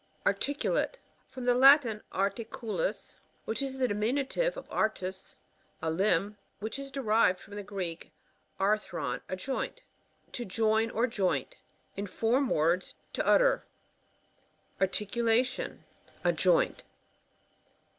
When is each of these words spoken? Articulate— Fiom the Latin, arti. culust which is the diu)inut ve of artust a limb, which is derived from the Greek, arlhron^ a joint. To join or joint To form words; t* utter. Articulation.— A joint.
Articulate— 0.25 0.97
Fiom 1.31 1.45
the 1.45 1.53
Latin, 1.53 2.01
arti. 2.11 2.43
culust 2.43 3.17
which 3.45 3.61
is 3.61 3.77
the 3.77 3.87
diu)inut 3.87 4.33
ve 4.33 4.59
of 4.59 4.67
artust 4.71 5.35
a 5.79 5.91
limb, 5.91 6.37
which 6.57 6.79
is 6.79 6.89
derived 6.89 7.39
from 7.39 7.53
the 7.53 7.61
Greek, 7.61 8.11
arlhron^ 8.59 9.21
a 9.29 9.35
joint. 9.35 9.83
To 10.31 10.43
join 10.43 10.89
or 10.89 11.05
joint 11.05 11.55
To 11.95 12.07
form 12.07 12.49
words; 12.49 12.95
t* 13.13 13.21
utter. 13.21 13.63
Articulation.— 14.79 15.83
A 16.23 16.31
joint. 16.31 16.83